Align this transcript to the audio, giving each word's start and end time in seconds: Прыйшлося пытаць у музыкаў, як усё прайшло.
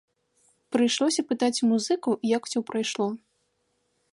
Прыйшлося 0.75 1.21
пытаць 1.31 1.59
у 1.67 1.69
музыкаў, 1.73 2.17
як 2.35 2.41
усё 2.51 2.59
прайшло. 2.71 3.07